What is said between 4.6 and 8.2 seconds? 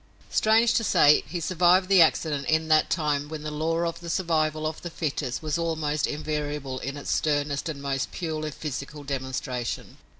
of the fittest was almost invariable in its sternest and most